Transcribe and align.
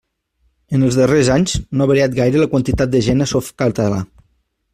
En 0.77 0.85
els 0.87 0.95
darrers 0.99 1.29
anys 1.35 1.53
no 1.75 1.85
ha 1.87 1.91
variat 1.93 2.17
gaire 2.23 2.43
la 2.45 2.49
quantitat 2.55 2.95
de 2.97 3.03
gent 3.11 3.23
a 3.27 3.29
Softcatalà. 3.35 4.03